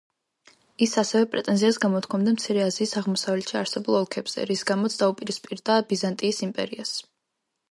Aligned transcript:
ის 0.85 0.93
ასევე 1.01 1.27
პრეტენზიას 1.33 1.77
გამოთქვამდა 1.83 2.33
მცირე 2.37 2.63
აზიის 2.69 2.95
აღმოსავლეთში 3.03 3.59
არსებულ 3.61 3.99
ოლქებზე, 4.01 4.47
რის 4.53 4.65
გამოც 4.73 4.97
დაუპირისპირდა 5.03 5.79
ბიზანტიის 5.93 6.43
იმპერიას. 6.51 6.99